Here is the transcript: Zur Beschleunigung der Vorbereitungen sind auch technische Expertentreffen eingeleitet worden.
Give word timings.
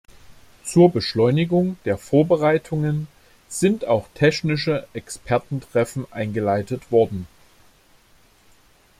Zur 0.63 0.91
Beschleunigung 0.91 1.77
der 1.85 1.95
Vorbereitungen 1.95 3.07
sind 3.49 3.85
auch 3.85 4.07
technische 4.15 4.87
Expertentreffen 4.93 6.07
eingeleitet 6.11 6.91
worden. 6.91 7.27